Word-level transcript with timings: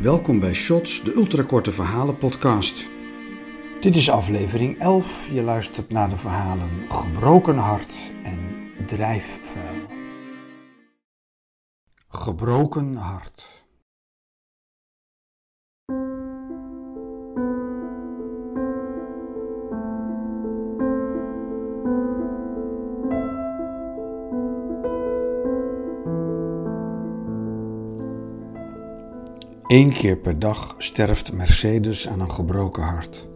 Welkom 0.00 0.40
bij 0.40 0.54
Shots, 0.54 1.02
de 1.04 1.14
ultrakorte 1.14 1.72
verhalen 1.72 2.18
podcast. 2.18 2.90
Dit 3.80 3.96
is 3.96 4.10
aflevering 4.10 4.78
11. 4.78 5.28
Je 5.30 5.42
luistert 5.42 5.90
naar 5.90 6.08
de 6.08 6.16
verhalen 6.16 6.70
Gebroken 6.88 7.56
Hart 7.56 8.12
en 8.24 8.70
Drijfvuil. 8.86 9.86
Gebroken 12.08 12.94
Hart. 12.94 13.65
Eén 29.66 29.92
keer 29.92 30.16
per 30.16 30.38
dag 30.38 30.74
sterft 30.78 31.32
Mercedes 31.32 32.08
aan 32.08 32.20
een 32.20 32.32
gebroken 32.32 32.82
hart. 32.82 33.26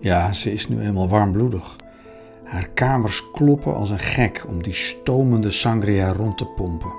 Ja, 0.00 0.32
ze 0.32 0.52
is 0.52 0.68
nu 0.68 0.80
eenmaal 0.80 1.08
warmbloedig. 1.08 1.76
Haar 2.44 2.68
kamers 2.68 3.30
kloppen 3.30 3.74
als 3.74 3.90
een 3.90 3.98
gek 3.98 4.44
om 4.48 4.62
die 4.62 4.74
stomende 4.74 5.50
sangria 5.50 6.12
rond 6.12 6.38
te 6.38 6.46
pompen. 6.46 6.94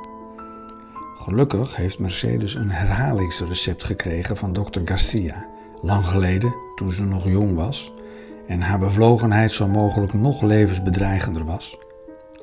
Gelukkig 1.15 1.75
heeft 1.75 1.99
Mercedes 1.99 2.55
een 2.55 2.71
herhalingsrecept 2.71 3.83
gekregen 3.83 4.37
van 4.37 4.53
dokter 4.53 4.81
Garcia, 4.85 5.47
lang 5.81 6.05
geleden, 6.05 6.55
toen 6.75 6.91
ze 6.91 7.03
nog 7.03 7.29
jong 7.29 7.55
was 7.55 7.93
en 8.47 8.61
haar 8.61 8.79
bevlogenheid 8.79 9.51
zo 9.51 9.67
mogelijk 9.67 10.13
nog 10.13 10.41
levensbedreigender 10.41 11.45
was, 11.45 11.77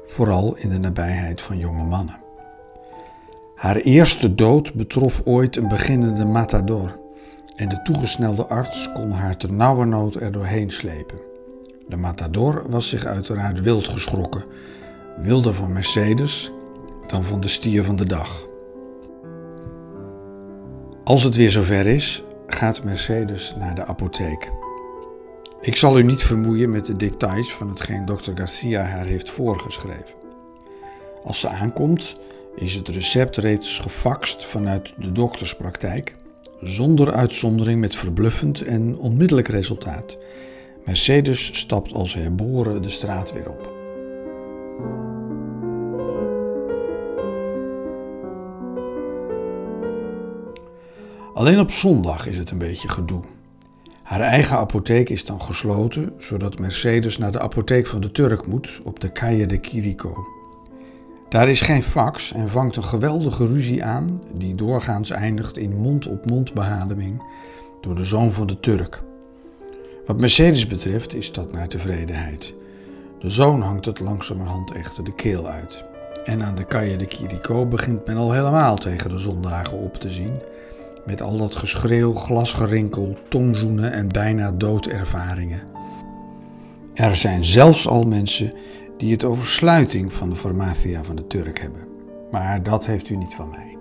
vooral 0.06 0.56
in 0.56 0.68
de 0.68 0.78
nabijheid 0.78 1.42
van 1.42 1.58
jonge 1.58 1.84
mannen. 1.84 2.29
Haar 3.60 3.76
eerste 3.76 4.34
dood 4.34 4.74
betrof 4.74 5.22
ooit 5.24 5.56
een 5.56 5.68
beginnende 5.68 6.24
matador 6.24 7.00
en 7.56 7.68
de 7.68 7.82
toegesnelde 7.82 8.46
arts 8.46 8.92
kon 8.92 9.10
haar 9.10 9.36
ter 9.36 9.52
nauwernood 9.52 10.14
er 10.14 10.32
doorheen 10.32 10.70
slepen. 10.70 11.20
De 11.88 11.96
matador 11.96 12.66
was 12.70 12.88
zich 12.88 13.04
uiteraard 13.04 13.60
wild 13.60 13.88
geschrokken, 13.88 14.44
wilder 15.16 15.54
van 15.54 15.72
Mercedes 15.72 16.50
dan 17.06 17.24
van 17.24 17.40
de 17.40 17.48
stier 17.48 17.84
van 17.84 17.96
de 17.96 18.06
dag. 18.06 18.46
Als 21.04 21.22
het 21.22 21.36
weer 21.36 21.50
zover 21.50 21.86
is, 21.86 22.24
gaat 22.46 22.84
Mercedes 22.84 23.54
naar 23.58 23.74
de 23.74 23.86
apotheek. 23.86 24.50
Ik 25.60 25.76
zal 25.76 25.98
u 25.98 26.02
niet 26.02 26.22
vermoeien 26.22 26.70
met 26.70 26.86
de 26.86 26.96
details 26.96 27.52
van 27.52 27.68
hetgeen 27.68 28.04
dokter 28.04 28.36
Garcia 28.36 28.82
haar 28.82 29.06
heeft 29.06 29.30
voorgeschreven. 29.30 30.14
Als 31.22 31.40
ze 31.40 31.48
aankomt, 31.48 32.14
is 32.56 32.74
het 32.74 32.88
recept 32.88 33.36
reeds 33.36 33.78
gefaxt 33.78 34.46
vanuit 34.46 34.94
de 34.96 35.12
dokterspraktijk, 35.12 36.16
zonder 36.60 37.12
uitzondering 37.12 37.80
met 37.80 37.94
verbluffend 37.94 38.60
en 38.60 38.98
onmiddellijk 38.98 39.48
resultaat. 39.48 40.18
Mercedes 40.84 41.58
stapt 41.58 41.92
als 41.92 42.14
herboren 42.14 42.82
de 42.82 42.90
straat 42.90 43.32
weer 43.32 43.48
op. 43.50 43.78
Alleen 51.34 51.60
op 51.60 51.70
zondag 51.70 52.26
is 52.26 52.36
het 52.36 52.50
een 52.50 52.58
beetje 52.58 52.88
gedoe. 52.88 53.22
Haar 54.02 54.20
eigen 54.20 54.56
apotheek 54.56 55.08
is 55.08 55.24
dan 55.24 55.42
gesloten, 55.42 56.12
zodat 56.18 56.58
Mercedes 56.58 57.18
naar 57.18 57.32
de 57.32 57.40
apotheek 57.40 57.86
van 57.86 58.00
de 58.00 58.12
Turk 58.12 58.46
moet 58.46 58.80
op 58.84 59.00
de 59.00 59.12
Calle 59.12 59.46
de 59.46 59.58
Quirico. 59.58 60.39
Daar 61.30 61.48
is 61.48 61.60
geen 61.60 61.82
fax 61.82 62.32
en 62.32 62.50
vangt 62.50 62.76
een 62.76 62.84
geweldige 62.84 63.46
ruzie 63.46 63.84
aan, 63.84 64.20
die 64.34 64.54
doorgaans 64.54 65.10
eindigt 65.10 65.58
in 65.58 65.76
mond-op-mond 65.76 66.52
door 67.80 67.94
de 67.94 68.04
zoon 68.04 68.32
van 68.32 68.46
de 68.46 68.60
Turk. 68.60 69.02
Wat 70.06 70.20
Mercedes 70.20 70.66
betreft 70.66 71.14
is 71.14 71.32
dat 71.32 71.52
naar 71.52 71.68
tevredenheid. 71.68 72.54
De 73.20 73.30
zoon 73.30 73.62
hangt 73.62 73.84
het 73.84 74.00
langzamerhand 74.00 74.72
echter 74.72 75.04
de 75.04 75.14
keel 75.14 75.46
uit. 75.46 75.84
En 76.24 76.42
aan 76.42 76.54
de 76.54 76.66
Calle 76.66 76.96
de 76.96 77.06
Quirico 77.06 77.66
begint 77.66 78.06
men 78.06 78.16
al 78.16 78.32
helemaal 78.32 78.76
tegen 78.76 79.10
de 79.10 79.18
zondagen 79.18 79.78
op 79.78 79.94
te 79.94 80.10
zien, 80.10 80.40
met 81.06 81.22
al 81.22 81.36
dat 81.36 81.56
geschreeuw, 81.56 82.14
glasgerinkel, 82.14 83.18
tongzoenen 83.28 83.92
en 83.92 84.08
bijna 84.08 84.52
doodervaringen. 84.52 85.60
Er 86.94 87.16
zijn 87.16 87.44
zelfs 87.44 87.88
al 87.88 88.02
mensen 88.02 88.52
die 89.00 89.12
het 89.12 89.24
over 89.24 89.46
sluiting 89.46 90.12
van 90.12 90.30
de 90.30 90.36
Formatia 90.36 91.04
van 91.04 91.16
de 91.16 91.26
Turk 91.26 91.58
hebben. 91.60 91.88
Maar 92.30 92.62
dat 92.62 92.86
heeft 92.86 93.08
u 93.08 93.16
niet 93.16 93.34
van 93.34 93.50
mij. 93.50 93.79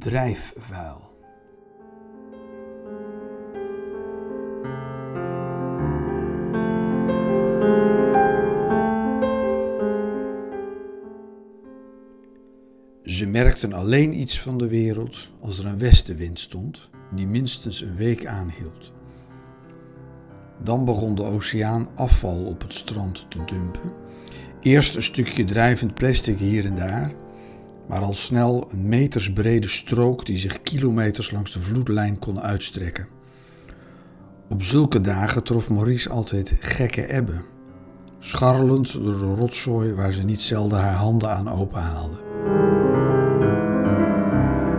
Drijfvuil. 0.00 1.08
Ze 13.04 13.26
merkten 13.26 13.72
alleen 13.72 14.20
iets 14.20 14.40
van 14.40 14.58
de 14.58 14.68
wereld 14.68 15.30
als 15.40 15.58
er 15.58 15.66
een 15.66 15.78
westenwind 15.78 16.38
stond, 16.38 16.90
die 17.14 17.26
minstens 17.26 17.80
een 17.80 17.96
week 17.96 18.26
aanhield. 18.26 18.92
Dan 20.62 20.84
begon 20.84 21.14
de 21.14 21.22
oceaan 21.22 21.88
afval 21.94 22.44
op 22.44 22.60
het 22.60 22.72
strand 22.72 23.26
te 23.30 23.44
dumpen. 23.44 23.92
Eerst 24.60 24.96
een 24.96 25.02
stukje 25.02 25.44
drijvend 25.44 25.94
plastic 25.94 26.38
hier 26.38 26.64
en 26.64 26.76
daar, 26.76 27.12
maar 27.90 28.02
al 28.02 28.14
snel 28.14 28.68
een 28.70 28.88
metersbrede 28.88 29.68
strook 29.68 30.26
die 30.26 30.38
zich 30.38 30.62
kilometers 30.62 31.30
langs 31.30 31.52
de 31.52 31.60
vloedlijn 31.60 32.18
kon 32.18 32.40
uitstrekken. 32.40 33.06
Op 34.48 34.62
zulke 34.62 35.00
dagen 35.00 35.44
trof 35.44 35.70
Maurice 35.70 36.10
altijd 36.10 36.56
gekke 36.60 37.06
ebben, 37.06 37.44
scharrelend 38.18 38.92
door 38.92 39.18
de 39.18 39.34
rotzooi 39.34 39.94
waar 39.94 40.12
ze 40.12 40.22
niet 40.22 40.40
zelden 40.40 40.80
haar 40.80 40.94
handen 40.94 41.30
aan 41.30 41.48
openhaalde. 41.48 42.20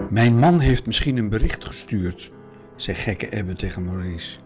Mijn 0.09 0.37
man 0.37 0.59
heeft 0.59 0.85
misschien 0.85 1.17
een 1.17 1.29
bericht 1.29 1.65
gestuurd, 1.65 2.31
zei 2.75 2.97
gekke 2.97 3.29
Ebbe 3.29 3.53
tegen 3.53 3.85
Maurice, 3.85 4.37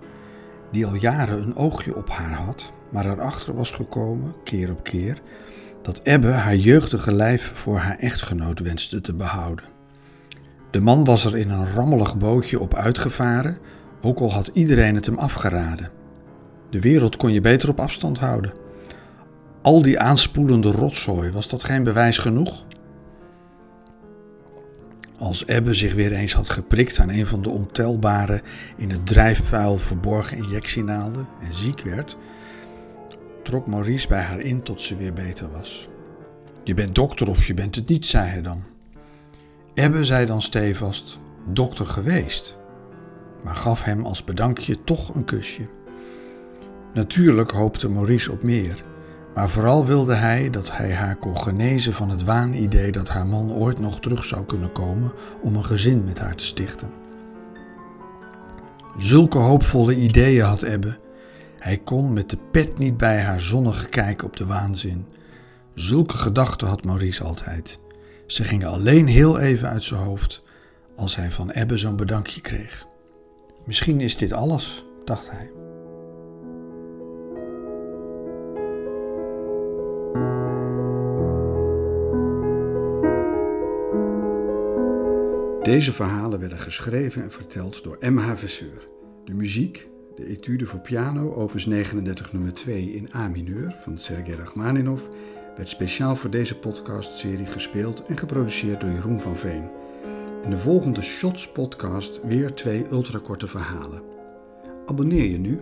die 0.71 0.85
al 0.85 0.95
jaren 0.95 1.41
een 1.41 1.55
oogje 1.55 1.95
op 1.95 2.09
haar 2.09 2.33
had, 2.33 2.71
maar 2.91 3.05
erachter 3.05 3.55
was 3.55 3.71
gekomen, 3.71 4.35
keer 4.43 4.71
op 4.71 4.83
keer, 4.83 5.21
dat 5.85 5.99
Ebbe 6.03 6.31
haar 6.31 6.55
jeugdige 6.55 7.11
lijf 7.11 7.51
voor 7.53 7.77
haar 7.77 7.97
echtgenoot 7.97 8.59
wenste 8.59 9.01
te 9.01 9.13
behouden. 9.13 9.65
De 10.71 10.79
man 10.81 11.03
was 11.03 11.25
er 11.25 11.37
in 11.37 11.49
een 11.49 11.73
rammelig 11.73 12.17
bootje 12.17 12.59
op 12.59 12.73
uitgevaren, 12.73 13.57
ook 14.01 14.19
al 14.19 14.31
had 14.31 14.49
iedereen 14.53 14.95
het 14.95 15.05
hem 15.05 15.17
afgeraden. 15.17 15.89
De 16.69 16.79
wereld 16.79 17.15
kon 17.15 17.31
je 17.31 17.41
beter 17.41 17.69
op 17.69 17.79
afstand 17.79 18.17
houden. 18.19 18.53
Al 19.61 19.81
die 19.81 19.99
aanspoelende 19.99 20.71
rotzooi, 20.71 21.31
was 21.31 21.49
dat 21.49 21.63
geen 21.63 21.83
bewijs 21.83 22.17
genoeg? 22.17 22.65
Als 25.17 25.45
Ebbe 25.45 25.73
zich 25.73 25.93
weer 25.93 26.11
eens 26.11 26.33
had 26.33 26.49
geprikt 26.49 26.99
aan 26.99 27.09
een 27.09 27.27
van 27.27 27.41
de 27.41 27.49
ontelbare 27.49 28.41
in 28.77 28.89
het 28.89 29.07
drijfvuil 29.07 29.77
verborgen 29.77 30.37
injectienaalden 30.37 31.27
en 31.41 31.53
ziek 31.53 31.81
werd, 31.81 32.17
trok 33.45 33.67
Maurice 33.67 34.07
bij 34.07 34.21
haar 34.21 34.39
in 34.39 34.61
tot 34.61 34.81
ze 34.81 34.95
weer 34.95 35.13
beter 35.13 35.51
was. 35.51 35.89
Je 36.63 36.73
bent 36.73 36.95
dokter 36.95 37.29
of 37.29 37.47
je 37.47 37.53
bent 37.53 37.75
het 37.75 37.89
niet, 37.89 38.05
zei 38.05 38.27
hij 38.27 38.41
dan. 38.41 38.63
Ebbe 39.73 40.05
zei 40.05 40.25
dan 40.25 40.41
stevast, 40.41 41.19
dokter 41.47 41.85
geweest, 41.85 42.57
maar 43.43 43.55
gaf 43.55 43.83
hem 43.83 44.05
als 44.05 44.23
bedankje 44.23 44.83
toch 44.83 45.15
een 45.15 45.25
kusje. 45.25 45.69
Natuurlijk 46.93 47.51
hoopte 47.51 47.89
Maurice 47.89 48.31
op 48.31 48.43
meer, 48.43 48.83
maar 49.33 49.49
vooral 49.49 49.85
wilde 49.85 50.13
hij 50.13 50.49
dat 50.49 50.77
hij 50.77 50.93
haar 50.93 51.15
kon 51.15 51.37
genezen 51.39 51.93
van 51.93 52.09
het 52.09 52.23
waanidee 52.23 52.91
dat 52.91 53.09
haar 53.09 53.27
man 53.27 53.51
ooit 53.51 53.79
nog 53.79 53.99
terug 53.99 54.25
zou 54.25 54.45
kunnen 54.45 54.71
komen 54.71 55.11
om 55.41 55.55
een 55.55 55.65
gezin 55.65 56.03
met 56.03 56.19
haar 56.19 56.35
te 56.35 56.45
stichten. 56.45 56.89
Zulke 58.97 59.37
hoopvolle 59.37 59.95
ideeën 59.95 60.43
had 60.43 60.61
Ebbe 60.61 61.03
hij 61.65 61.77
kon 61.77 62.13
met 62.13 62.29
de 62.29 62.37
pet 62.51 62.77
niet 62.77 62.97
bij 62.97 63.21
haar 63.21 63.41
zonnige 63.41 63.87
kijk 63.87 64.23
op 64.23 64.37
de 64.37 64.45
waanzin. 64.45 65.05
Zulke 65.73 66.17
gedachten 66.17 66.67
had 66.67 66.83
Maurice 66.83 67.23
altijd. 67.23 67.79
Ze 68.27 68.43
gingen 68.43 68.67
alleen 68.67 69.07
heel 69.07 69.39
even 69.39 69.69
uit 69.69 69.83
zijn 69.83 70.01
hoofd 70.01 70.41
als 70.95 71.15
hij 71.15 71.31
van 71.31 71.51
Ebbe 71.51 71.77
zo'n 71.77 71.95
bedankje 71.95 72.41
kreeg. 72.41 72.85
Misschien 73.63 74.01
is 74.01 74.17
dit 74.17 74.33
alles, 74.33 74.85
dacht 75.05 75.29
hij. 75.31 75.51
Deze 85.63 85.93
verhalen 85.93 86.39
werden 86.39 86.59
geschreven 86.59 87.23
en 87.23 87.31
verteld 87.31 87.83
door 87.83 87.97
M.H. 87.99 88.35
Vesseur. 88.35 88.87
De 89.23 89.33
muziek, 89.33 89.87
de 90.15 90.27
etude 90.27 90.65
voor 90.65 90.79
piano, 90.79 91.33
opus 91.33 91.65
39 91.65 92.33
nummer 92.33 92.53
2 92.53 92.91
in 92.91 93.09
A 93.15 93.27
mineur 93.27 93.73
van 93.75 93.97
Sergei 93.99 94.35
Rachmaninov, 94.35 95.01
werd 95.55 95.69
speciaal 95.69 96.15
voor 96.15 96.29
deze 96.29 96.59
podcastserie 96.59 97.45
gespeeld 97.45 98.03
en 98.05 98.17
geproduceerd 98.17 98.81
door 98.81 98.89
Jeroen 98.89 99.19
van 99.19 99.35
Veen. 99.35 99.69
In 100.43 100.49
de 100.49 100.59
volgende 100.59 101.01
Shots 101.01 101.51
podcast 101.51 102.21
weer 102.23 102.53
twee 102.53 102.85
ultrakorte 102.91 103.47
verhalen. 103.47 104.01
Abonneer 104.85 105.25
je 105.25 105.37
nu 105.37 105.59